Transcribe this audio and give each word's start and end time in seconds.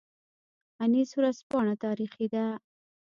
انیس 0.83 1.09
ورځپاڼه 1.17 1.73
تاریخي 1.85 2.25
ده 2.33 2.45